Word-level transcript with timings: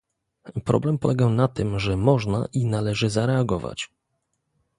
Problem 0.65 0.97
polegał 0.97 1.29
na 1.29 1.47
tym, 1.47 1.79
że 1.79 1.97
można 1.97 2.47
i 2.53 2.65
należy 2.65 3.09
zareagować 3.09 3.89